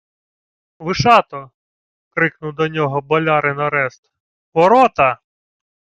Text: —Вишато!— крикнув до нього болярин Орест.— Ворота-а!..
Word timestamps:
—Вишато!— 0.79 1.51
крикнув 2.09 2.53
до 2.55 2.67
нього 2.67 3.01
болярин 3.01 3.59
Орест.— 3.59 4.11
Ворота-а!.. 4.53 5.17